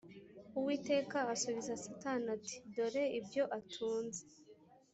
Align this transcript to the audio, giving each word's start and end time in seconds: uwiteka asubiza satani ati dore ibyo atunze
uwiteka 0.59 1.17
asubiza 1.33 1.73
satani 1.85 2.27
ati 2.37 2.55
dore 2.75 3.03
ibyo 3.19 3.43
atunze 3.57 4.21